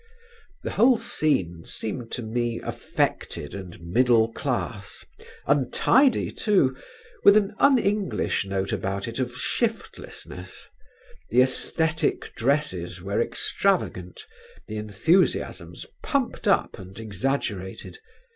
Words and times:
The 0.63 0.71
whole 0.71 0.97
scene 0.97 1.63
seemed 1.63 2.11
to 2.13 2.23
me 2.23 2.59
affected 2.59 3.53
and 3.53 3.79
middle 3.81 4.33
class, 4.33 5.05
untidy, 5.45 6.31
too, 6.31 6.75
with 7.23 7.37
an 7.37 7.53
un 7.59 7.77
English 7.77 8.43
note 8.43 8.73
about 8.73 9.07
it 9.07 9.19
of 9.19 9.31
shiftlessness; 9.37 10.65
the 11.29 11.37
æsthetic 11.41 12.33
dresses 12.33 12.99
were 12.99 13.21
extravagant, 13.21 14.25
the 14.67 14.77
enthusiasms 14.77 15.85
pumped 16.01 16.47
up 16.47 16.79
and 16.79 16.99
exaggerated. 16.99 17.99